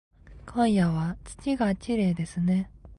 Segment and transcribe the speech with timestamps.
[0.47, 2.71] 今夜は月がきれいですね